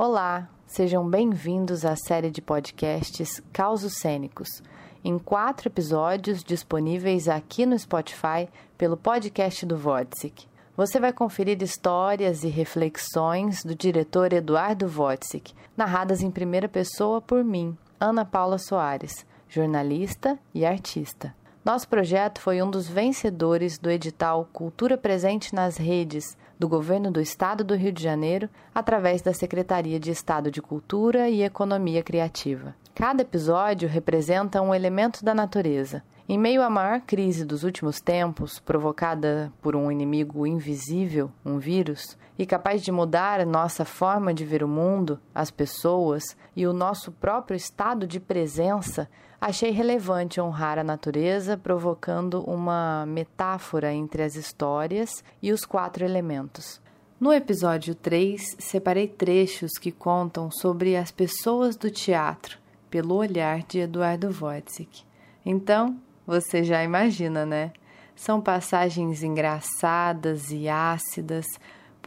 Olá, 0.00 0.48
sejam 0.64 1.04
bem-vindos 1.10 1.84
à 1.84 1.96
série 1.96 2.30
de 2.30 2.40
podcasts 2.40 3.42
Causos 3.52 3.94
Cênicos, 3.94 4.62
em 5.02 5.18
quatro 5.18 5.68
episódios 5.68 6.44
disponíveis 6.44 7.28
aqui 7.28 7.66
no 7.66 7.76
Spotify 7.76 8.48
pelo 8.78 8.96
podcast 8.96 9.66
do 9.66 9.76
Vodsic. 9.76 10.46
Você 10.76 11.00
vai 11.00 11.12
conferir 11.12 11.60
histórias 11.64 12.44
e 12.44 12.48
reflexões 12.48 13.64
do 13.64 13.74
diretor 13.74 14.32
Eduardo 14.32 14.86
Vodsic, 14.86 15.52
narradas 15.76 16.22
em 16.22 16.30
primeira 16.30 16.68
pessoa 16.68 17.20
por 17.20 17.42
mim, 17.42 17.76
Ana 17.98 18.24
Paula 18.24 18.58
Soares, 18.58 19.26
jornalista 19.48 20.38
e 20.54 20.64
artista. 20.64 21.34
Nosso 21.64 21.88
projeto 21.88 22.40
foi 22.40 22.62
um 22.62 22.70
dos 22.70 22.86
vencedores 22.86 23.78
do 23.78 23.90
edital 23.90 24.48
Cultura 24.52 24.96
Presente 24.96 25.52
nas 25.52 25.76
Redes 25.76 26.36
do 26.58 26.68
Governo 26.68 27.10
do 27.10 27.20
Estado 27.20 27.62
do 27.62 27.74
Rio 27.74 27.92
de 27.92 28.02
Janeiro, 28.02 28.48
através 28.74 29.22
da 29.22 29.32
Secretaria 29.32 30.00
de 30.00 30.10
Estado 30.10 30.50
de 30.50 30.60
Cultura 30.60 31.28
e 31.28 31.42
Economia 31.42 32.02
Criativa. 32.02 32.74
Cada 32.94 33.22
episódio 33.22 33.88
representa 33.88 34.60
um 34.60 34.74
elemento 34.74 35.24
da 35.24 35.34
natureza. 35.34 36.02
Em 36.28 36.36
meio 36.36 36.62
à 36.62 36.68
maior 36.68 37.00
crise 37.00 37.44
dos 37.44 37.64
últimos 37.64 38.00
tempos, 38.00 38.58
provocada 38.58 39.52
por 39.62 39.76
um 39.76 39.90
inimigo 39.90 40.46
invisível, 40.46 41.30
um 41.44 41.58
vírus, 41.58 42.18
e 42.38 42.46
capaz 42.46 42.82
de 42.82 42.92
mudar 42.92 43.44
nossa 43.44 43.84
forma 43.84 44.32
de 44.32 44.44
ver 44.44 44.62
o 44.62 44.68
mundo, 44.68 45.18
as 45.34 45.50
pessoas 45.50 46.22
e 46.54 46.66
o 46.66 46.72
nosso 46.72 47.10
próprio 47.10 47.56
estado 47.56 48.06
de 48.06 48.20
presença, 48.20 49.10
achei 49.40 49.70
relevante 49.70 50.40
honrar 50.40 50.78
a 50.78 50.84
natureza, 50.84 51.56
provocando 51.56 52.42
uma 52.44 53.04
metáfora 53.06 53.92
entre 53.92 54.22
as 54.22 54.36
histórias 54.36 55.24
e 55.42 55.50
os 55.50 55.64
quatro 55.64 56.04
elementos. 56.04 56.80
No 57.20 57.32
episódio 57.32 57.96
3, 57.96 58.56
separei 58.60 59.08
trechos 59.08 59.72
que 59.72 59.90
contam 59.90 60.48
sobre 60.52 60.96
as 60.96 61.10
pessoas 61.10 61.76
do 61.76 61.90
teatro, 61.90 62.58
pelo 62.88 63.16
olhar 63.16 63.64
de 63.64 63.80
Eduardo 63.80 64.28
Wojcik. 64.40 65.02
Então, 65.44 65.98
você 66.24 66.62
já 66.62 66.84
imagina, 66.84 67.44
né? 67.44 67.72
São 68.14 68.40
passagens 68.40 69.24
engraçadas 69.24 70.52
e 70.52 70.68
ácidas, 70.68 71.46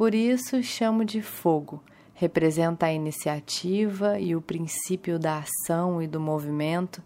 por 0.01 0.15
isso 0.15 0.63
chamo 0.63 1.05
de 1.05 1.21
fogo. 1.21 1.79
Representa 2.15 2.87
a 2.87 2.91
iniciativa 2.91 4.19
e 4.19 4.35
o 4.35 4.41
princípio 4.41 5.19
da 5.19 5.43
ação 5.43 6.01
e 6.01 6.07
do 6.07 6.19
movimento, 6.19 7.03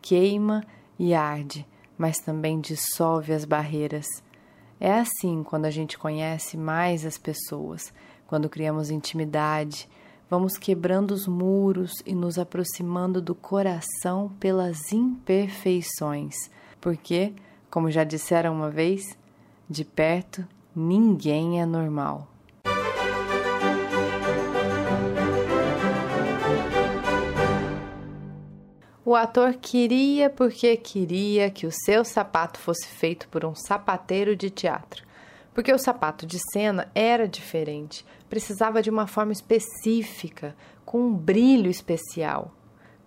queima 0.00 0.64
e 0.98 1.12
arde, 1.12 1.66
mas 1.98 2.16
também 2.16 2.58
dissolve 2.58 3.34
as 3.34 3.44
barreiras. 3.44 4.06
É 4.80 4.90
assim 4.90 5.42
quando 5.42 5.66
a 5.66 5.70
gente 5.70 5.98
conhece 5.98 6.56
mais 6.56 7.04
as 7.04 7.18
pessoas, 7.18 7.92
quando 8.26 8.48
criamos 8.48 8.88
intimidade, 8.88 9.86
vamos 10.30 10.56
quebrando 10.56 11.10
os 11.10 11.26
muros 11.26 11.92
e 12.06 12.14
nos 12.14 12.38
aproximando 12.38 13.20
do 13.20 13.34
coração 13.34 14.32
pelas 14.40 14.90
imperfeições, 14.90 16.34
porque, 16.80 17.34
como 17.70 17.90
já 17.90 18.04
disseram 18.04 18.54
uma 18.54 18.70
vez, 18.70 19.02
de 19.68 19.84
perto 19.84 20.48
ninguém 20.74 21.60
é 21.60 21.66
normal. 21.66 22.37
O 29.08 29.16
ator 29.16 29.54
queria 29.54 30.28
porque 30.28 30.76
queria 30.76 31.50
que 31.50 31.66
o 31.66 31.72
seu 31.72 32.04
sapato 32.04 32.58
fosse 32.58 32.86
feito 32.86 33.26
por 33.28 33.42
um 33.42 33.54
sapateiro 33.54 34.36
de 34.36 34.50
teatro. 34.50 35.02
Porque 35.54 35.72
o 35.72 35.78
sapato 35.78 36.26
de 36.26 36.38
cena 36.52 36.92
era 36.94 37.26
diferente, 37.26 38.04
precisava 38.28 38.82
de 38.82 38.90
uma 38.90 39.06
forma 39.06 39.32
específica, 39.32 40.54
com 40.84 41.00
um 41.00 41.14
brilho 41.14 41.70
especial. 41.70 42.52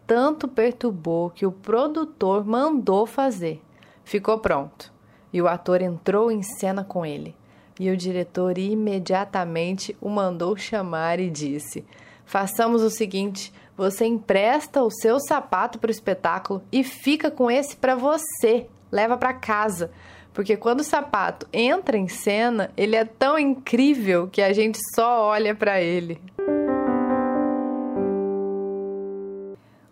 Tanto 0.08 0.48
perturbou 0.48 1.30
que 1.30 1.46
o 1.46 1.52
produtor 1.52 2.44
mandou 2.44 3.06
fazer. 3.06 3.62
Ficou 4.04 4.40
pronto. 4.40 4.92
E 5.32 5.40
o 5.40 5.48
ator 5.48 5.84
entrou 5.84 6.32
em 6.32 6.42
cena 6.42 6.84
com 6.84 7.06
ele. 7.06 7.36
E 7.80 7.92
o 7.92 7.96
diretor 7.96 8.58
imediatamente 8.58 9.96
o 10.02 10.10
mandou 10.10 10.58
chamar 10.58 11.20
e 11.20 11.30
disse: 11.30 11.86
Façamos 12.26 12.82
o 12.82 12.90
seguinte: 12.90 13.54
você 13.76 14.06
empresta 14.06 14.84
o 14.84 14.92
seu 14.92 15.20
sapato 15.20 15.80
para 15.80 15.90
o 15.90 15.92
espetáculo 15.92 16.62
e 16.72 16.84
fica 16.84 17.32
com 17.32 17.50
esse 17.50 17.76
para 17.76 17.96
você. 17.96 18.68
Leva 18.92 19.18
para 19.18 19.34
casa. 19.34 19.92
Porque 20.34 20.56
quando 20.56 20.80
o 20.80 20.84
sapato 20.84 21.48
entra 21.52 21.98
em 21.98 22.08
cena, 22.08 22.72
ele 22.78 22.96
é 22.96 23.04
tão 23.04 23.38
incrível 23.38 24.28
que 24.28 24.42
a 24.42 24.54
gente 24.54 24.80
só 24.96 25.26
olha 25.26 25.54
para 25.54 25.82
ele. 25.82 26.22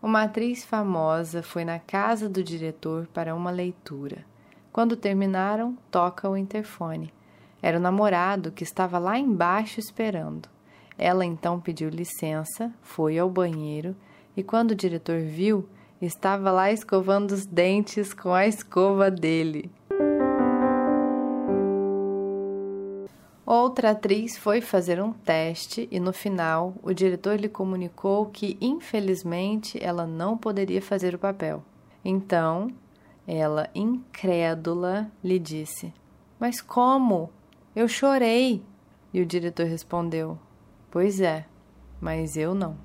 Uma 0.01 0.23
atriz 0.23 0.63
famosa 0.63 1.43
foi 1.43 1.65
na 1.65 1.77
casa 1.77 2.29
do 2.29 2.43
diretor 2.43 3.07
para 3.13 3.35
uma 3.35 3.51
leitura. 3.51 4.25
Quando 4.71 4.95
terminaram, 4.95 5.77
toca 5.91 6.29
o 6.29 6.37
interfone. 6.37 7.13
Era 7.61 7.77
o 7.77 7.81
namorado 7.81 8.51
que 8.51 8.63
estava 8.63 8.97
lá 8.97 9.19
embaixo 9.19 9.79
esperando. 9.79 10.47
Ela 10.99 11.25
então 11.25 11.61
pediu 11.61 11.87
licença, 11.87 12.73
foi 12.81 13.17
ao 13.17 13.29
banheiro 13.29 13.95
e, 14.35 14.43
quando 14.43 14.71
o 14.71 14.75
diretor 14.75 15.21
viu, 15.21 15.67
estava 16.01 16.51
lá 16.51 16.73
escovando 16.73 17.31
os 17.31 17.45
dentes 17.45 18.13
com 18.13 18.33
a 18.33 18.45
escova 18.45 19.09
dele. 19.09 19.71
Outra 23.45 23.91
atriz 23.91 24.37
foi 24.37 24.59
fazer 24.59 25.01
um 25.01 25.13
teste 25.13 25.87
e 25.89 26.01
no 26.01 26.11
final 26.11 26.75
o 26.83 26.93
diretor 26.93 27.39
lhe 27.39 27.47
comunicou 27.49 28.25
que 28.25 28.57
infelizmente 28.59 29.81
ela 29.81 30.05
não 30.05 30.37
poderia 30.37 30.81
fazer 30.81 31.15
o 31.15 31.19
papel. 31.19 31.63
Então, 32.03 32.67
ela, 33.25 33.69
incrédula, 33.73 35.09
lhe 35.23 35.39
disse: 35.39 35.93
Mas 36.37 36.59
como? 36.61 37.29
Eu 37.73 37.87
chorei. 37.87 38.61
E 39.13 39.21
o 39.21 39.25
diretor 39.25 39.65
respondeu: 39.65 40.37
Pois 40.91 41.21
é, 41.21 41.45
mas 42.01 42.35
eu 42.35 42.55
não. 42.55 42.75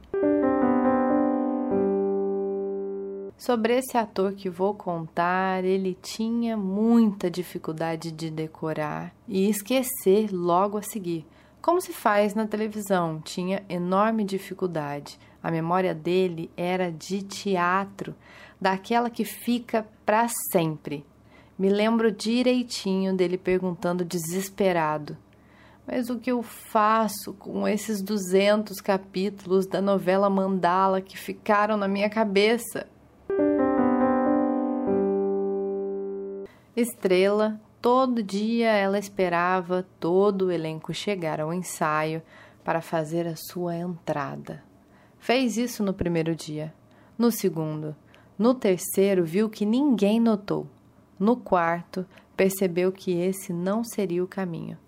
Sobre 3.37 3.77
esse 3.77 3.97
ator 3.97 4.33
que 4.33 4.49
vou 4.49 4.75
contar, 4.75 5.65
ele 5.65 5.97
tinha 6.01 6.57
muita 6.57 7.31
dificuldade 7.31 8.11
de 8.11 8.31
decorar 8.31 9.15
e 9.27 9.49
esquecer 9.49 10.31
logo 10.33 10.79
a 10.79 10.83
seguir. 10.83 11.27
Como 11.61 11.81
se 11.81 11.93
faz 11.93 12.35
na 12.35 12.47
televisão, 12.47 13.21
tinha 13.23 13.65
enorme 13.69 14.23
dificuldade. 14.23 15.19
A 15.43 15.51
memória 15.51 15.95
dele 15.95 16.51
era 16.57 16.93
de 16.93 17.23
teatro, 17.23 18.15
daquela 18.61 19.11
que 19.11 19.25
fica 19.25 19.87
para 20.05 20.27
sempre. 20.51 21.05
Me 21.59 21.69
lembro 21.69 22.11
direitinho 22.13 23.15
dele 23.15 23.39
perguntando 23.39 24.05
desesperado: 24.05 25.17
mas 25.87 26.09
o 26.09 26.19
que 26.19 26.31
eu 26.31 26.43
faço 26.43 27.35
com 27.35 27.69
esses 27.69 28.01
200 28.01 28.81
capítulos 28.81 29.67
da 29.67 29.83
novela 29.83 30.31
Mandala 30.31 31.01
que 31.01 31.17
ficaram 31.17 31.77
na 31.77 31.87
minha 31.87 32.09
cabeça? 32.09 32.87
Estrela, 36.75 37.61
todo 37.83 38.23
dia 38.23 38.71
ela 38.71 38.99
esperava 38.99 39.87
todo 40.01 40.47
o 40.47 40.51
elenco 40.51 40.95
chegar 40.95 41.41
ao 41.41 41.53
ensaio 41.53 42.23
para 42.65 42.81
fazer 42.81 43.27
a 43.27 43.37
sua 43.37 43.77
entrada. 43.77 44.63
Fez 45.19 45.57
isso 45.59 45.85
no 45.85 45.93
primeiro 45.93 46.35
dia. 46.35 46.75
No 47.17 47.31
segundo, 47.31 47.95
no 48.39 48.55
terceiro, 48.55 49.25
viu 49.25 49.49
que 49.49 49.65
ninguém 49.65 50.19
notou. 50.19 50.67
No 51.19 51.37
quarto, 51.37 52.05
percebeu 52.37 52.91
que 52.91 53.13
esse 53.13 53.53
não 53.53 53.85
seria 53.85 54.25
o 54.25 54.27
caminho 54.27 54.79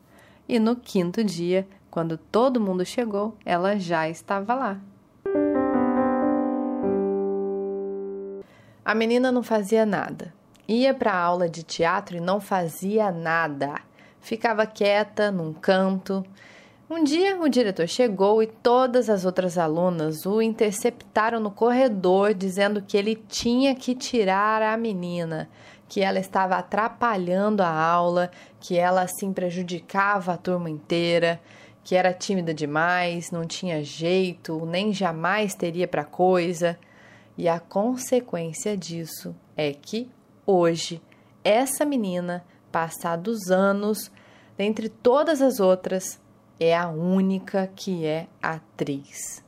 e 0.49 0.59
no 0.59 0.77
quinto 0.77 1.25
dia, 1.25 1.67
quando 1.91 2.17
todo 2.17 2.61
mundo 2.61 2.85
chegou, 2.85 3.37
ela 3.45 3.79
já 3.79 4.09
estava 4.09 4.55
lá. 4.55 4.81
A 8.85 8.95
menina 8.95 9.33
não 9.33 9.43
fazia 9.43 9.85
nada. 9.85 10.33
Ia 10.69 10.95
para 10.95 11.13
a 11.13 11.19
aula 11.19 11.49
de 11.49 11.63
teatro 11.63 12.17
e 12.17 12.21
não 12.21 12.41
fazia 12.41 13.11
nada. 13.11 13.81
Ficava 14.21 14.67
quieta 14.67 15.31
num 15.31 15.53
canto. 15.53 16.25
Um 16.89 17.03
dia 17.03 17.37
o 17.41 17.49
diretor 17.49 17.89
chegou 17.89 18.41
e 18.41 18.47
todas 18.47 19.11
as 19.11 19.25
outras 19.25 19.59
alunas 19.59 20.25
o 20.25 20.41
interceptaram 20.41 21.41
no 21.41 21.51
corredor 21.51 22.33
dizendo 22.33 22.81
que 22.81 22.97
ele 22.97 23.17
tinha 23.29 23.75
que 23.75 23.93
tirar 23.93 24.63
a 24.63 24.77
menina, 24.77 25.49
que 25.89 26.01
ela 26.01 26.19
estava 26.19 26.57
atrapalhando 26.57 27.63
a 27.63 27.71
aula, 27.71 28.31
que 28.61 28.77
ela 28.77 29.03
assim 29.03 29.33
prejudicava 29.33 30.33
a 30.35 30.37
turma 30.37 30.69
inteira, 30.69 31.41
que 31.85 31.95
era 31.95 32.13
tímida 32.13 32.53
demais, 32.53 33.31
não 33.31 33.47
tinha 33.47 33.85
jeito, 33.85 34.67
nem 34.67 34.93
jamais 34.93 35.55
teria 35.55 35.87
para 35.87 36.05
coisa. 36.05 36.79
E 37.39 37.49
a 37.49 37.61
consequência 37.61 38.77
disso 38.77 39.35
é 39.57 39.73
que 39.73 40.11
hoje 40.45 41.01
essa 41.45 41.85
menina, 41.85 42.45
passados 42.73 43.51
anos, 43.53 44.11
dentre 44.57 44.89
todas 44.89 45.41
as 45.41 45.61
outras, 45.61 46.21
é 46.59 46.77
a 46.77 46.89
única 46.89 47.71
que 47.77 48.05
é 48.05 48.27
atriz. 48.43 49.46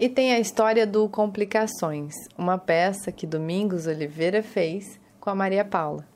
E 0.00 0.08
tem 0.08 0.32
a 0.32 0.40
história 0.40 0.86
do 0.86 1.06
Complicações, 1.10 2.14
uma 2.38 2.56
peça 2.56 3.12
que 3.12 3.26
Domingos 3.26 3.86
Oliveira 3.86 4.42
fez 4.42 4.98
com 5.20 5.28
a 5.28 5.34
Maria 5.34 5.62
Paula. 5.62 6.08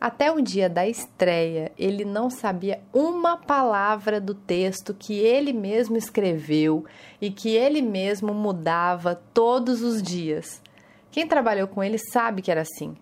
Até 0.00 0.30
o 0.30 0.40
dia 0.40 0.68
da 0.68 0.86
estreia, 0.86 1.72
ele 1.76 2.04
não 2.04 2.30
sabia 2.30 2.80
uma 2.92 3.36
palavra 3.36 4.20
do 4.20 4.36
texto 4.36 4.94
que 4.94 5.18
ele 5.18 5.52
mesmo 5.52 5.96
escreveu 5.96 6.84
e 7.20 7.28
que 7.28 7.48
ele 7.48 7.82
mesmo 7.82 8.32
mudava 8.32 9.20
todos 9.34 9.82
os 9.82 10.00
dias. 10.00 10.62
Quem 11.10 11.26
trabalhou 11.26 11.66
com 11.66 11.82
ele 11.82 11.98
sabe 11.98 12.40
que 12.40 12.52
era 12.52 12.60
assim. 12.60 12.94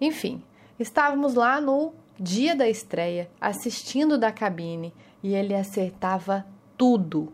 Enfim, 0.00 0.42
estávamos 0.78 1.34
lá 1.34 1.60
no 1.60 1.92
dia 2.18 2.56
da 2.56 2.66
estreia, 2.66 3.28
assistindo 3.38 4.16
da 4.16 4.32
cabine, 4.32 4.94
e 5.22 5.34
ele 5.34 5.54
acertava 5.54 6.46
tudo 6.78 7.30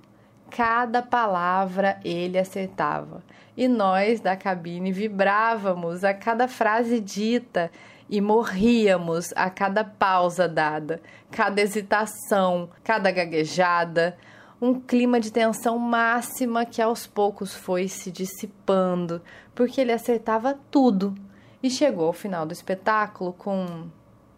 cada 0.55 1.01
palavra 1.03 1.99
ele 2.05 2.39
acertava. 2.39 3.23
E 3.57 3.67
nós 3.67 4.21
da 4.21 4.37
cabine 4.37 4.93
vibrávamos 4.93 6.05
a 6.05 6.13
cada 6.13 6.47
frase 6.47 7.01
dita 7.01 7.71
e 8.09 8.21
morríamos 8.21 9.33
a 9.35 9.49
cada 9.49 9.83
pausa 9.83 10.47
dada, 10.47 11.01
cada 11.31 11.61
hesitação, 11.61 12.69
cada 12.85 13.11
gaguejada, 13.11 14.17
um 14.61 14.79
clima 14.79 15.19
de 15.19 15.33
tensão 15.33 15.79
máxima 15.79 16.67
que 16.67 16.81
aos 16.81 17.07
poucos 17.07 17.55
foi 17.55 17.89
se 17.89 18.13
dissipando, 18.13 19.23
porque 19.55 19.81
ele 19.81 19.93
acertava 19.93 20.59
tudo. 20.71 21.15
E 21.63 21.71
chegou 21.71 22.07
ao 22.07 22.13
final 22.13 22.45
do 22.45 22.53
espetáculo 22.53 23.33
com, 23.33 23.89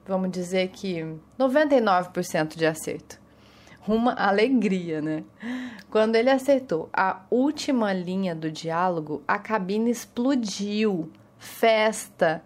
vamos 0.06 0.30
dizer 0.30 0.68
que 0.68 1.04
99% 1.38 2.56
de 2.56 2.66
acerto 2.66 3.23
uma 3.86 4.12
alegria, 4.14 5.00
né? 5.00 5.24
Quando 5.90 6.16
ele 6.16 6.30
acertou 6.30 6.88
a 6.92 7.22
última 7.30 7.92
linha 7.92 8.34
do 8.34 8.50
diálogo, 8.50 9.22
a 9.28 9.38
cabine 9.38 9.90
explodiu. 9.90 11.10
Festa! 11.38 12.42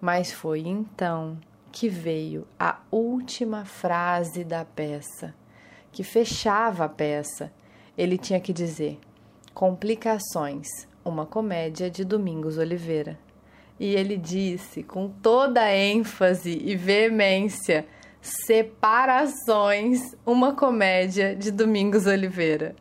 Mas 0.00 0.32
foi 0.32 0.60
então 0.60 1.38
que 1.70 1.88
veio 1.88 2.46
a 2.58 2.80
última 2.90 3.64
frase 3.64 4.44
da 4.44 4.64
peça, 4.64 5.34
que 5.92 6.02
fechava 6.02 6.84
a 6.84 6.88
peça. 6.88 7.52
Ele 7.96 8.18
tinha 8.18 8.40
que 8.40 8.52
dizer: 8.52 8.98
Complicações, 9.54 10.66
uma 11.04 11.26
comédia 11.26 11.90
de 11.90 12.04
Domingos 12.04 12.58
Oliveira. 12.58 13.18
E 13.78 13.94
ele 13.94 14.16
disse 14.16 14.82
com 14.82 15.08
toda 15.08 15.74
ênfase 15.74 16.50
e 16.50 16.76
veemência: 16.76 17.86
Separações, 18.22 20.14
uma 20.26 20.54
comédia 20.54 21.34
de 21.34 21.50
Domingos 21.50 22.06
Oliveira. 22.06 22.76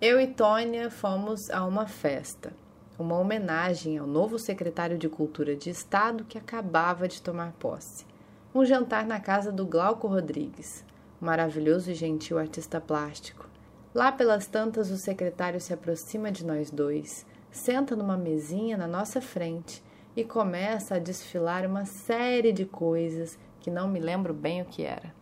Eu 0.00 0.20
e 0.20 0.28
Tônia 0.28 0.88
fomos 0.88 1.50
a 1.50 1.66
uma 1.66 1.88
festa, 1.88 2.52
uma 2.96 3.18
homenagem 3.18 3.98
ao 3.98 4.06
novo 4.06 4.38
secretário 4.38 4.96
de 4.96 5.08
Cultura 5.08 5.56
de 5.56 5.68
Estado 5.68 6.22
que 6.22 6.38
acabava 6.38 7.08
de 7.08 7.20
tomar 7.20 7.52
posse. 7.58 8.06
Um 8.54 8.64
jantar 8.64 9.04
na 9.04 9.18
casa 9.18 9.50
do 9.50 9.66
Glauco 9.66 10.06
Rodrigues, 10.06 10.84
maravilhoso 11.20 11.90
e 11.90 11.94
gentil 11.94 12.38
artista 12.38 12.80
plástico. 12.80 13.48
Lá 13.92 14.12
pelas 14.12 14.46
tantas, 14.46 14.92
o 14.92 14.96
secretário 14.96 15.60
se 15.60 15.74
aproxima 15.74 16.30
de 16.30 16.46
nós 16.46 16.70
dois, 16.70 17.26
senta 17.50 17.96
numa 17.96 18.16
mesinha 18.16 18.76
na 18.76 18.86
nossa 18.86 19.20
frente 19.20 19.82
e 20.16 20.24
começa 20.24 20.96
a 20.96 20.98
desfilar 20.98 21.66
uma 21.66 21.84
série 21.84 22.52
de 22.52 22.64
coisas 22.64 23.38
que 23.60 23.70
não 23.70 23.88
me 23.88 24.00
lembro 24.00 24.34
bem 24.34 24.62
o 24.62 24.64
que 24.64 24.82
era. 24.82 25.14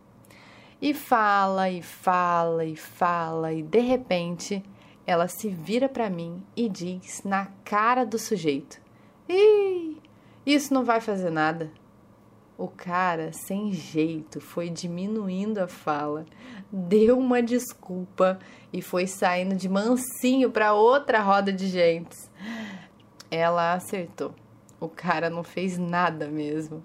E 0.81 0.93
fala, 0.93 1.69
e 1.69 1.81
fala, 1.81 2.63
e 2.63 2.75
fala, 2.75 3.53
e 3.53 3.61
de 3.61 3.79
repente 3.79 4.63
ela 5.05 5.27
se 5.27 5.49
vira 5.49 5.89
para 5.89 6.09
mim 6.09 6.43
e 6.55 6.69
diz 6.69 7.23
na 7.23 7.47
cara 7.65 8.05
do 8.05 8.19
sujeito: 8.19 8.79
Ih, 9.27 9.97
isso 10.45 10.73
não 10.73 10.83
vai 10.83 11.01
fazer 11.01 11.31
nada. 11.31 11.71
O 12.57 12.67
cara, 12.67 13.31
sem 13.33 13.71
jeito, 13.71 14.39
foi 14.39 14.69
diminuindo 14.69 15.59
a 15.59 15.67
fala, 15.67 16.25
deu 16.71 17.17
uma 17.17 17.41
desculpa 17.41 18.37
e 18.71 18.81
foi 18.81 19.07
saindo 19.07 19.55
de 19.55 19.69
mansinho 19.69 20.51
para 20.51 20.73
outra 20.73 21.21
roda 21.21 21.51
de 21.51 21.67
gentes. 21.67 22.29
Ela 23.31 23.73
acertou. 23.73 24.35
O 24.79 24.87
cara 24.87 25.29
não 25.29 25.43
fez 25.43 25.77
nada 25.77 26.27
mesmo. 26.27 26.81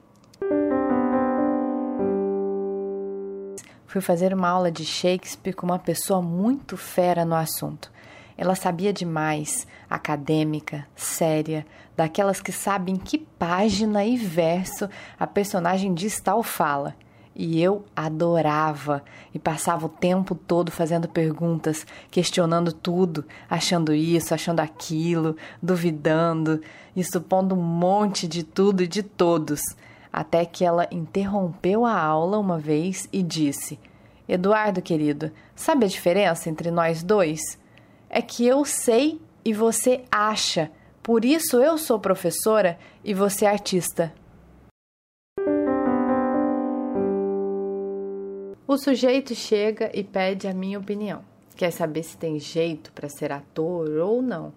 Fui 3.86 4.00
fazer 4.00 4.34
uma 4.34 4.48
aula 4.48 4.72
de 4.72 4.84
Shakespeare 4.84 5.54
com 5.54 5.66
uma 5.66 5.78
pessoa 5.78 6.20
muito 6.20 6.76
fera 6.76 7.24
no 7.24 7.36
assunto. 7.36 7.92
Ela 8.36 8.56
sabia 8.56 8.92
demais, 8.92 9.64
acadêmica, 9.88 10.84
séria, 10.96 11.64
daquelas 11.96 12.40
que 12.40 12.50
sabem 12.50 12.96
que 12.96 13.18
página 13.18 14.04
e 14.04 14.16
verso 14.16 14.90
a 15.16 15.28
personagem 15.28 15.94
diz 15.94 16.18
tal 16.18 16.42
fala. 16.42 16.96
E 17.36 17.60
eu 17.60 17.84
adorava 17.96 19.02
e 19.34 19.38
passava 19.38 19.86
o 19.86 19.88
tempo 19.88 20.34
todo 20.36 20.70
fazendo 20.70 21.08
perguntas, 21.08 21.84
questionando 22.10 22.72
tudo, 22.72 23.24
achando 23.50 23.92
isso, 23.92 24.32
achando 24.32 24.60
aquilo, 24.60 25.36
duvidando 25.60 26.60
e 26.94 27.02
supondo 27.02 27.54
um 27.54 27.62
monte 27.62 28.28
de 28.28 28.44
tudo 28.44 28.84
e 28.84 28.86
de 28.86 29.02
todos, 29.02 29.60
até 30.12 30.44
que 30.44 30.64
ela 30.64 30.86
interrompeu 30.92 31.84
a 31.84 31.98
aula 31.98 32.38
uma 32.38 32.58
vez 32.58 33.08
e 33.12 33.20
disse: 33.20 33.80
Eduardo, 34.28 34.80
querido, 34.80 35.32
sabe 35.56 35.86
a 35.86 35.88
diferença 35.88 36.48
entre 36.48 36.70
nós 36.70 37.02
dois? 37.02 37.58
É 38.08 38.22
que 38.22 38.46
eu 38.46 38.64
sei 38.64 39.20
e 39.44 39.52
você 39.52 40.04
acha, 40.10 40.70
por 41.02 41.24
isso 41.24 41.60
eu 41.60 41.76
sou 41.76 41.98
professora 41.98 42.78
e 43.02 43.12
você 43.12 43.44
artista. 43.44 44.12
O 48.66 48.78
sujeito 48.78 49.34
chega 49.34 49.90
e 49.92 50.02
pede 50.02 50.48
a 50.48 50.54
minha 50.54 50.78
opinião. 50.78 51.22
Quer 51.54 51.70
saber 51.70 52.02
se 52.02 52.16
tem 52.16 52.40
jeito 52.40 52.90
para 52.92 53.10
ser 53.10 53.30
ator 53.30 53.90
ou 53.98 54.22
não. 54.22 54.54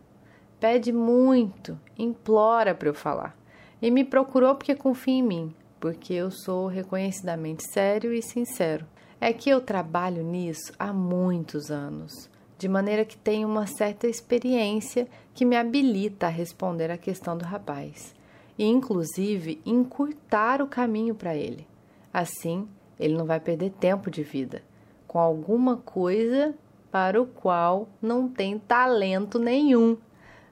Pede 0.61 0.93
muito, 0.93 1.77
implora 1.99 2.73
para 2.73 2.87
eu 2.87 2.93
falar. 2.93 3.37
E 3.81 3.91
me 3.91 4.05
procurou 4.05 4.55
porque 4.55 4.73
confia 4.73 5.15
em 5.15 5.21
mim, 5.21 5.53
porque 5.77 6.13
eu 6.13 6.31
sou 6.31 6.67
reconhecidamente 6.67 7.65
sério 7.69 8.13
e 8.13 8.21
sincero. 8.21 8.85
É 9.19 9.33
que 9.33 9.49
eu 9.49 9.59
trabalho 9.59 10.23
nisso 10.23 10.71
há 10.79 10.93
muitos 10.93 11.69
anos, 11.69 12.29
de 12.57 12.69
maneira 12.69 13.03
que 13.03 13.17
tenho 13.17 13.45
uma 13.45 13.67
certa 13.67 14.07
experiência 14.07 15.05
que 15.33 15.43
me 15.43 15.57
habilita 15.57 16.27
a 16.27 16.29
responder 16.29 16.89
a 16.89 16.97
questão 16.97 17.37
do 17.37 17.43
rapaz 17.43 18.15
e, 18.57 18.63
inclusive, 18.63 19.59
encurtar 19.65 20.61
o 20.61 20.67
caminho 20.67 21.13
para 21.13 21.35
ele. 21.35 21.67
Assim, 22.13 22.67
ele 22.99 23.15
não 23.15 23.25
vai 23.25 23.39
perder 23.39 23.71
tempo 23.71 24.09
de 24.09 24.23
vida 24.23 24.61
com 25.07 25.19
alguma 25.19 25.77
coisa 25.77 26.53
para 26.91 27.21
o 27.21 27.25
qual 27.25 27.87
não 28.01 28.27
tem 28.27 28.59
talento 28.59 29.39
nenhum. 29.39 29.97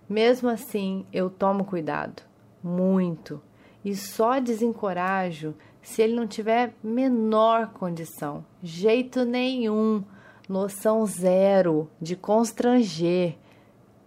Mesmo 0.08 0.50
assim, 0.50 1.06
eu 1.12 1.30
tomo 1.30 1.66
cuidado, 1.66 2.24
muito, 2.64 3.42
e 3.84 3.96
só 3.96 4.40
desencorajo 4.40 5.54
se 5.82 6.02
ele 6.02 6.16
não 6.16 6.26
tiver 6.26 6.74
menor 6.84 7.70
condição, 7.74 8.44
jeito 8.64 9.24
nenhum, 9.24 10.04
noção 10.48 11.06
zero 11.06 11.90
de 12.02 12.16
constranger. 12.16 13.36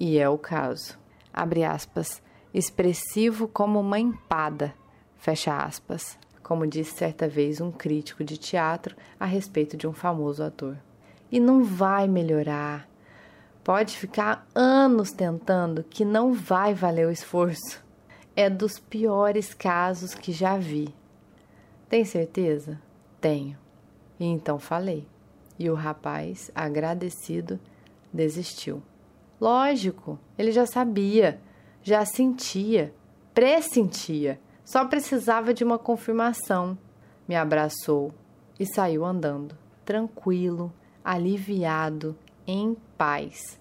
E 0.01 0.19
é 0.19 0.29
o 0.29 0.39
caso. 0.39 0.99
Abre 1.33 1.65
aspas. 1.65 2.23
Expressivo 2.55 3.47
como 3.47 3.81
uma 3.81 3.99
empada. 3.99 4.75
Fecha 5.17 5.57
aspas 5.57 6.19
como 6.49 6.67
disse 6.67 6.97
certa 6.97 7.29
vez 7.29 7.61
um 7.61 7.71
crítico 7.71 8.25
de 8.25 8.39
teatro 8.39 8.97
a 9.21 9.27
respeito 9.27 9.77
de 9.77 9.87
um 9.87 9.93
famoso 9.93 10.43
ator. 10.43 10.79
E 11.31 11.39
não 11.39 11.63
vai 11.63 12.09
melhorar. 12.09 12.89
Pode 13.63 13.99
ficar 13.99 14.49
anos 14.55 15.13
tentando 15.13 15.85
que 15.85 16.07
não 16.07 16.33
vai 16.33 16.73
valer 16.73 17.07
o 17.07 17.11
esforço. 17.11 17.85
É 18.35 18.49
dos 18.49 18.79
piores 18.79 19.53
casos 19.53 20.15
que 20.15 20.33
já 20.33 20.57
vi. 20.57 20.89
Tem 21.87 22.03
certeza? 22.03 22.81
Tenho. 23.21 23.59
E 24.19 24.25
então 24.25 24.59
falei. 24.59 25.07
E 25.59 25.69
o 25.69 25.75
rapaz, 25.75 26.51
agradecido, 26.55 27.61
desistiu. 28.11 28.83
Lógico, 29.39 30.19
ele 30.39 30.51
já 30.51 30.65
sabia, 30.65 31.39
já 31.83 32.07
sentia, 32.07 32.95
pressentia 33.35 34.41
só 34.69 34.85
precisava 34.85 35.55
de 35.55 35.65
uma 35.65 35.79
confirmação. 35.79 36.77
Me 37.27 37.35
abraçou 37.35 38.13
e 38.61 38.67
saiu 38.67 39.03
andando, 39.03 39.57
tranquilo, 39.83 40.71
aliviado, 41.03 42.15
em 42.47 42.77
paz. 42.99 43.59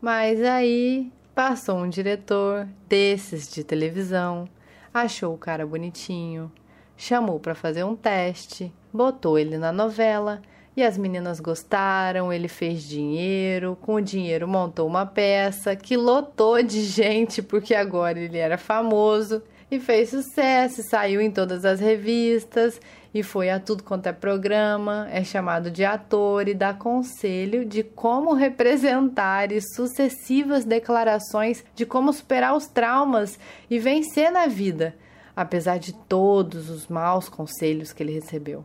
Mas 0.00 0.42
aí 0.42 1.12
passou 1.34 1.76
um 1.76 1.90
diretor 1.90 2.66
desses 2.88 3.52
de 3.52 3.62
televisão, 3.62 4.48
achou 4.94 5.34
o 5.34 5.38
cara 5.38 5.66
bonitinho, 5.66 6.50
chamou 6.96 7.38
para 7.38 7.54
fazer 7.54 7.84
um 7.84 7.94
teste, 7.94 8.72
botou 8.90 9.38
ele 9.38 9.58
na 9.58 9.70
novela 9.70 10.40
E 10.74 10.82
as 10.82 10.96
meninas 10.96 11.38
gostaram, 11.38 12.32
ele 12.32 12.48
fez 12.48 12.82
dinheiro, 12.82 13.76
com 13.82 13.96
o 13.96 14.00
dinheiro 14.00 14.48
montou 14.48 14.86
uma 14.86 15.04
peça 15.04 15.76
que 15.76 15.98
lotou 15.98 16.62
de 16.62 16.80
gente 16.88 17.42
porque 17.42 17.74
agora 17.74 18.18
ele 18.18 18.38
era 18.38 18.56
famoso 18.56 19.42
e 19.70 19.78
fez 19.78 20.10
sucesso, 20.10 20.82
saiu 20.82 21.20
em 21.20 21.30
todas 21.30 21.64
as 21.64 21.80
revistas 21.80 22.80
e 23.14 23.22
foi 23.22 23.50
a 23.50 23.60
tudo 23.60 23.82
quanto 23.82 24.06
é 24.06 24.12
programa, 24.12 25.08
é 25.10 25.22
chamado 25.22 25.70
de 25.70 25.84
ator 25.84 26.48
e 26.48 26.54
dá 26.54 26.74
conselho 26.74 27.64
de 27.64 27.82
como 27.82 28.34
representar 28.34 29.52
e 29.52 29.60
sucessivas 29.60 30.64
declarações 30.64 31.64
de 31.74 31.86
como 31.86 32.12
superar 32.12 32.56
os 32.56 32.66
traumas 32.66 33.38
e 33.68 33.78
vencer 33.78 34.30
na 34.30 34.46
vida, 34.46 34.94
apesar 35.36 35.78
de 35.78 35.92
todos 35.92 36.70
os 36.70 36.88
maus 36.88 37.28
conselhos 37.28 37.92
que 37.92 38.02
ele 38.02 38.12
recebeu 38.12 38.64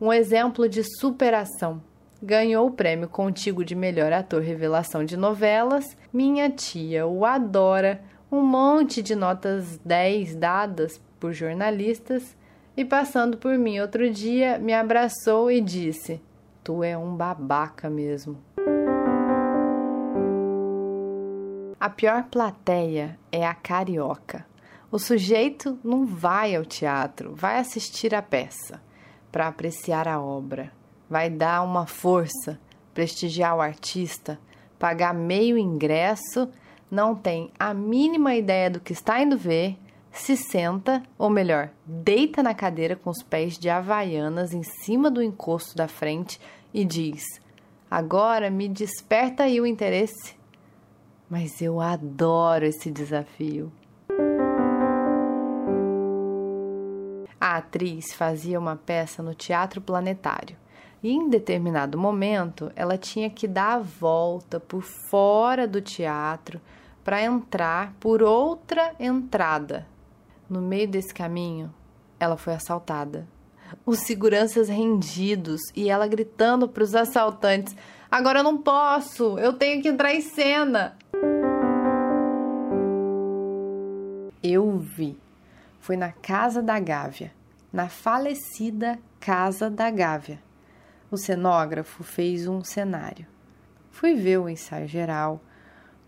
um 0.00 0.12
exemplo 0.12 0.68
de 0.68 0.82
superação. 1.00 1.82
Ganhou 2.22 2.66
o 2.66 2.70
prêmio 2.70 3.08
Contigo 3.08 3.64
de 3.64 3.74
Melhor 3.74 4.12
Ator 4.12 4.42
Revelação 4.42 5.04
de 5.04 5.16
Novelas. 5.16 5.96
Minha 6.12 6.50
tia 6.50 7.06
o 7.06 7.24
adora. 7.24 8.02
Um 8.34 8.42
monte 8.42 9.00
de 9.00 9.14
notas 9.14 9.78
10 9.84 10.34
dadas 10.34 11.00
por 11.20 11.32
jornalistas. 11.32 12.36
E 12.76 12.84
passando 12.84 13.38
por 13.38 13.56
mim 13.56 13.78
outro 13.78 14.10
dia, 14.10 14.58
me 14.58 14.74
abraçou 14.74 15.52
e 15.52 15.60
disse: 15.60 16.20
Tu 16.64 16.82
é 16.82 16.98
um 16.98 17.14
babaca 17.14 17.88
mesmo. 17.88 18.36
A 21.78 21.88
pior 21.88 22.24
plateia 22.24 23.16
é 23.30 23.46
a 23.46 23.54
carioca. 23.54 24.44
O 24.90 24.98
sujeito 24.98 25.78
não 25.84 26.04
vai 26.04 26.56
ao 26.56 26.64
teatro, 26.64 27.36
vai 27.36 27.58
assistir 27.60 28.16
a 28.16 28.20
peça 28.20 28.82
para 29.30 29.46
apreciar 29.46 30.08
a 30.08 30.20
obra. 30.20 30.72
Vai 31.08 31.30
dar 31.30 31.62
uma 31.62 31.86
força, 31.86 32.58
prestigiar 32.92 33.56
o 33.56 33.60
artista, 33.60 34.40
pagar 34.76 35.14
meio 35.14 35.56
ingresso, 35.56 36.50
não 36.90 37.14
tem 37.14 37.50
a 37.58 37.72
mínima 37.74 38.34
ideia 38.34 38.70
do 38.70 38.80
que 38.80 38.92
está 38.92 39.22
indo 39.22 39.36
ver, 39.36 39.76
se 40.12 40.36
senta, 40.36 41.02
ou 41.18 41.28
melhor, 41.28 41.70
deita 41.84 42.42
na 42.42 42.54
cadeira 42.54 42.94
com 42.94 43.10
os 43.10 43.22
pés 43.22 43.58
de 43.58 43.68
havaianas 43.68 44.54
em 44.54 44.62
cima 44.62 45.10
do 45.10 45.22
encosto 45.22 45.76
da 45.76 45.88
frente 45.88 46.40
e 46.72 46.84
diz: 46.84 47.24
Agora 47.90 48.50
me 48.50 48.68
desperta 48.68 49.44
aí 49.44 49.60
o 49.60 49.66
interesse. 49.66 50.36
Mas 51.28 51.60
eu 51.60 51.80
adoro 51.80 52.64
esse 52.64 52.90
desafio. 52.90 53.72
A 57.40 57.56
atriz 57.56 58.12
fazia 58.14 58.58
uma 58.58 58.76
peça 58.76 59.22
no 59.22 59.34
Teatro 59.34 59.80
Planetário 59.80 60.56
e, 61.04 61.12
em 61.12 61.28
determinado 61.28 61.98
momento, 61.98 62.72
ela 62.74 62.96
tinha 62.96 63.28
que 63.28 63.46
dar 63.46 63.74
a 63.74 63.78
volta 63.78 64.58
por 64.58 64.82
fora 64.82 65.68
do 65.68 65.82
teatro 65.82 66.58
para 67.04 67.22
entrar 67.22 67.92
por 68.00 68.22
outra 68.22 68.94
entrada. 68.98 69.86
No 70.48 70.62
meio 70.62 70.88
desse 70.88 71.12
caminho, 71.12 71.72
ela 72.18 72.38
foi 72.38 72.54
assaltada. 72.54 73.28
Os 73.84 73.98
seguranças 73.98 74.70
rendidos 74.70 75.60
e 75.76 75.90
ela 75.90 76.08
gritando 76.08 76.66
para 76.66 76.82
os 76.82 76.94
assaltantes: 76.94 77.76
Agora 78.10 78.38
eu 78.38 78.44
não 78.44 78.56
posso, 78.56 79.38
eu 79.38 79.52
tenho 79.52 79.82
que 79.82 79.88
entrar 79.88 80.14
em 80.14 80.22
cena. 80.22 80.96
Eu 84.42 84.78
vi 84.78 85.18
foi 85.80 85.98
na 85.98 86.10
Casa 86.10 86.62
da 86.62 86.80
Gávea, 86.80 87.30
na 87.70 87.90
falecida 87.90 88.98
Casa 89.20 89.68
da 89.68 89.90
Gávea. 89.90 90.43
O 91.14 91.16
cenógrafo 91.16 92.02
fez 92.02 92.48
um 92.48 92.64
cenário. 92.64 93.24
Fui 93.92 94.16
ver 94.16 94.38
o 94.38 94.48
ensaio 94.48 94.88
geral, 94.88 95.40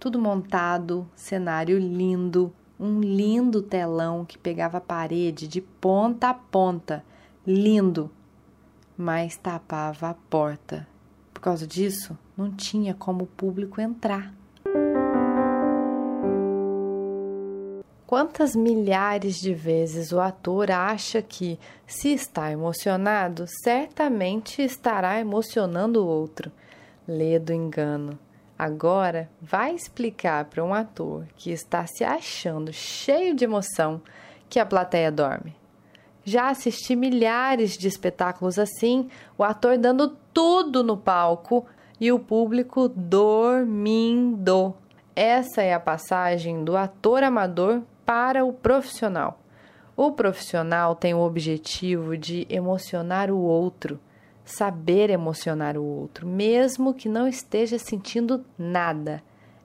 tudo 0.00 0.18
montado, 0.18 1.08
cenário 1.14 1.78
lindo, 1.78 2.52
um 2.76 3.00
lindo 3.00 3.62
telão 3.62 4.24
que 4.24 4.36
pegava 4.36 4.78
a 4.78 4.80
parede 4.80 5.46
de 5.46 5.60
ponta 5.60 6.30
a 6.30 6.34
ponta, 6.34 7.04
lindo, 7.46 8.10
mas 8.98 9.36
tapava 9.36 10.08
a 10.08 10.14
porta. 10.14 10.88
Por 11.32 11.40
causa 11.40 11.68
disso, 11.68 12.18
não 12.36 12.50
tinha 12.50 12.92
como 12.92 13.22
o 13.22 13.28
público 13.28 13.80
entrar. 13.80 14.34
Quantas 18.06 18.54
milhares 18.54 19.40
de 19.40 19.52
vezes 19.52 20.12
o 20.12 20.20
ator 20.20 20.70
acha 20.70 21.20
que, 21.20 21.58
se 21.88 22.12
está 22.12 22.52
emocionado, 22.52 23.46
certamente 23.64 24.62
estará 24.62 25.18
emocionando 25.18 26.04
o 26.04 26.06
outro? 26.06 26.52
Lê 27.08 27.36
do 27.40 27.52
engano. 27.52 28.16
Agora, 28.56 29.28
vai 29.42 29.74
explicar 29.74 30.44
para 30.44 30.64
um 30.64 30.72
ator 30.72 31.26
que 31.34 31.50
está 31.50 31.84
se 31.84 32.04
achando 32.04 32.72
cheio 32.72 33.34
de 33.34 33.44
emoção 33.44 34.00
que 34.48 34.60
a 34.60 34.66
plateia 34.66 35.10
dorme. 35.10 35.56
Já 36.24 36.50
assisti 36.50 36.94
milhares 36.94 37.76
de 37.76 37.88
espetáculos 37.88 38.56
assim, 38.56 39.10
o 39.36 39.42
ator 39.42 39.76
dando 39.78 40.16
tudo 40.32 40.84
no 40.84 40.96
palco 40.96 41.66
e 42.00 42.12
o 42.12 42.20
público 42.20 42.88
dormindo. 42.88 44.74
Essa 45.16 45.62
é 45.62 45.72
a 45.72 45.80
passagem 45.80 46.62
do 46.62 46.76
ator 46.76 47.22
amador 47.22 47.80
para 48.04 48.44
o 48.44 48.52
profissional. 48.52 49.40
O 49.96 50.12
profissional 50.12 50.94
tem 50.94 51.14
o 51.14 51.20
objetivo 51.20 52.18
de 52.18 52.46
emocionar 52.50 53.30
o 53.30 53.38
outro, 53.38 53.98
saber 54.44 55.08
emocionar 55.08 55.78
o 55.78 55.82
outro, 55.82 56.26
mesmo 56.26 56.92
que 56.92 57.08
não 57.08 57.26
esteja 57.26 57.78
sentindo 57.78 58.44
nada. 58.58 59.22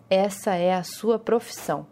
Essa 0.09 0.55
é 0.55 0.73
a 0.73 0.83
sua 0.83 1.19
profissão. 1.19 1.85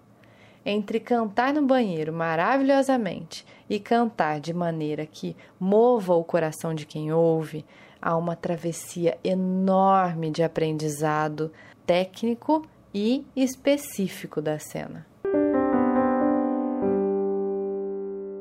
Entre 0.65 0.97
cantar 0.97 1.53
no 1.53 1.61
banheiro 1.61 2.13
maravilhosamente 2.13 3.45
e 3.69 3.77
cantar 3.77 4.39
de 4.39 4.53
maneira 4.53 5.05
que 5.05 5.35
mova 5.59 6.13
o 6.13 6.23
coração 6.23 6.73
de 6.73 6.85
quem 6.85 7.11
ouve, 7.11 7.65
há 8.01 8.15
uma 8.15 8.37
travessia 8.37 9.17
enorme 9.21 10.31
de 10.31 10.43
aprendizado 10.43 11.51
técnico 11.85 12.65
e 12.93 13.25
específico 13.35 14.41
da 14.41 14.57
cena. 14.59 15.05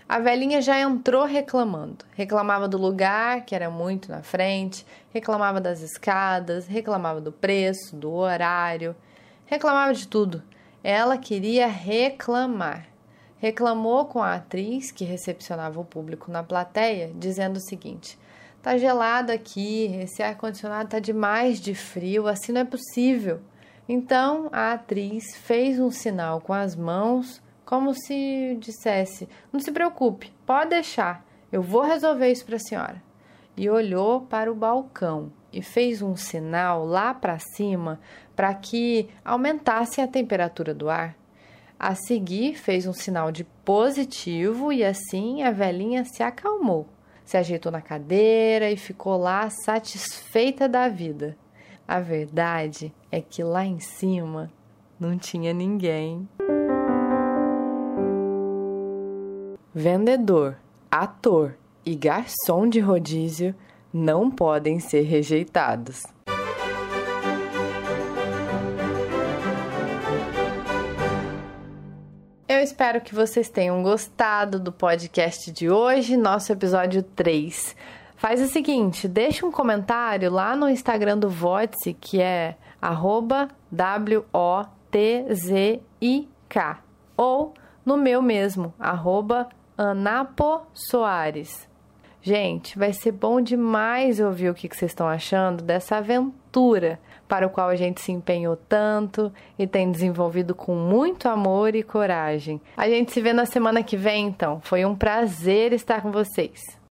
A 0.09 0.19
velhinha 0.21 0.63
já 0.63 0.81
entrou 0.81 1.27
reclamando. 1.27 2.05
Reclamava 2.17 2.67
do 2.67 2.79
lugar, 2.79 3.45
que 3.45 3.55
era 3.55 3.69
muito 3.69 4.11
na 4.11 4.23
frente, 4.23 4.87
reclamava 5.13 5.61
das 5.61 5.83
escadas, 5.83 6.67
reclamava 6.67 7.21
do 7.21 7.31
preço, 7.31 7.95
do 7.95 8.11
horário, 8.13 8.97
reclamava 9.45 9.93
de 9.93 10.09
tudo. 10.09 10.43
Ela 10.83 11.19
queria 11.19 11.67
reclamar. 11.67 12.89
Reclamou 13.37 14.07
com 14.07 14.23
a 14.23 14.35
atriz 14.35 14.91
que 14.91 15.05
recepcionava 15.05 15.79
o 15.79 15.85
público 15.85 16.31
na 16.31 16.43
plateia, 16.43 17.13
dizendo 17.15 17.59
o 17.59 17.61
seguinte: 17.61 18.19
Tá 18.63 18.79
gelado 18.79 19.31
aqui, 19.31 19.95
esse 20.01 20.23
ar-condicionado 20.23 20.89
tá 20.89 20.99
demais 20.99 21.61
de 21.61 21.75
frio, 21.75 22.27
assim 22.27 22.51
não 22.51 22.63
é 22.63 22.65
possível. 22.65 23.41
Então 23.89 24.51
a 24.53 24.73
atriz 24.73 25.35
fez 25.37 25.81
um 25.81 25.91
sinal 25.91 26.43
com 26.43 26.53
as 26.53 26.77
mãos 26.77 27.41
como 27.65 27.95
se 27.95 28.57
dissesse: 28.61 29.29
Não 29.53 29.59
se 29.61 29.73
preocupe, 29.73 30.33
pode 30.45 30.71
deixar, 30.71 31.25
eu 31.51 31.63
vou 31.63 31.83
resolver 31.83 32.31
isso 32.31 32.45
para 32.45 32.57
a 32.57 32.61
senhora. 32.61 33.03
E 33.57 33.69
olhou 33.69 34.21
para 34.21 34.53
o 34.53 34.55
balcão 34.55 35.33
e 35.53 35.63
fez 35.63 36.03
um 36.03 36.15
sinal 36.15 36.85
lá 36.85 37.13
para 37.15 37.39
cima 37.39 37.99
para 38.37 38.55
que 38.55 39.09
aumentasse 39.25 40.01
a 40.01 40.07
temperatura 40.07 40.73
do 40.73 40.89
ar. 40.89 41.17
A 41.79 41.95
seguir, 41.95 42.55
fez 42.57 42.87
um 42.87 42.93
sinal 42.93 43.33
de 43.33 43.45
positivo 43.65 44.73
e 44.73 44.85
assim 44.85 45.43
a 45.43 45.51
velhinha 45.51 46.05
se 46.05 46.23
acalmou. 46.23 46.87
Se 47.25 47.37
ajeitou 47.37 47.73
na 47.73 47.81
cadeira 47.81 48.71
e 48.71 48.77
ficou 48.77 49.17
lá 49.17 49.49
satisfeita 49.51 50.69
da 50.69 50.89
vida. 50.89 51.37
A 51.89 52.01
verdade 52.01 52.95
é 53.11 53.19
que 53.23 53.43
lá 53.43 53.65
em 53.65 53.81
cima 53.81 54.53
não 55.01 55.17
tinha 55.17 55.55
ninguém. 55.55 56.29
Vendedor, 59.75 60.59
ator 60.91 61.57
e 61.87 61.95
garçom 61.97 62.69
de 62.69 62.79
rodízio 62.79 63.55
não 63.91 64.31
podem 64.31 64.79
ser 64.79 65.01
rejeitados. 65.01 66.03
Eu 72.47 72.61
espero 72.61 73.01
que 73.01 73.15
vocês 73.15 73.49
tenham 73.49 73.83
gostado 73.83 74.61
do 74.61 74.71
podcast 74.71 75.51
de 75.51 75.71
hoje, 75.71 76.19
nosso 76.19 76.53
episódio 76.53 77.03
3. 77.03 77.75
Faz 78.19 78.43
o 78.43 78.49
seguinte, 78.49 79.07
deixa 79.07 79.47
um 79.47 79.53
comentário 79.53 80.29
lá 80.29 80.57
no 80.57 80.69
Instagram 80.69 81.17
do 81.19 81.31
Votse, 81.31 81.95
que 81.95 82.21
é 82.21 82.57
W-O-T-Z-I-K, 83.71 84.29
ou 87.17 87.55
no 87.87 87.97
meu 87.97 88.21
mesmo, 88.21 88.75
arroba 88.77 89.49
Anapo 89.77 90.63
Soares. 90.75 91.69
Gente, 92.21 92.77
vai 92.77 92.93
ser 92.93 93.13
bom 93.13 93.41
demais 93.41 94.19
ouvir 94.19 94.51
o 94.51 94.55
que 94.55 94.67
vocês 94.67 94.91
estão 94.91 95.07
achando 95.07 95.63
dessa 95.63 95.99
aventura 95.99 96.99
para 97.29 97.47
o 97.47 97.51
qual 97.51 97.69
a 97.69 97.77
gente 97.77 98.01
se 98.01 98.11
empenhou 98.11 98.57
tanto 98.57 99.33
e 99.57 99.65
tem 99.65 99.93
desenvolvido 99.93 100.57
com 100.57 100.75
muito 100.75 101.29
amor 101.29 101.77
e 101.77 101.85
coragem. 101.85 102.61
A 102.77 102.89
gente 102.89 103.13
se 103.13 103.21
vê 103.21 103.33
na 103.33 103.47
semana 103.47 103.81
que 103.81 103.97
vem, 103.97 104.27
então. 104.27 104.61
Foi 104.65 104.85
um 104.85 104.97
prazer 104.97 105.73
estar 105.73 106.03
com 106.03 106.11
vocês. 106.11 106.78